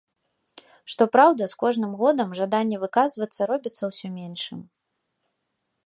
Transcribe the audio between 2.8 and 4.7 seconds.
выказвацца робіцца ўсё меншым.